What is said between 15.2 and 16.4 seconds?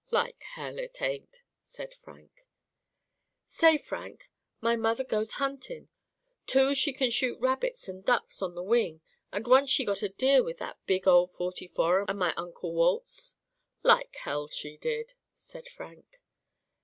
said Frank.